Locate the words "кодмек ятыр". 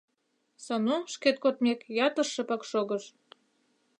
1.43-2.25